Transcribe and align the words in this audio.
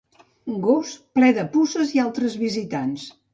Gos 0.63 0.93
ple 1.17 1.29
de 1.39 1.43
puces 1.57 1.93
i 1.99 2.03
altres 2.05 2.39
visitants. 2.47 3.07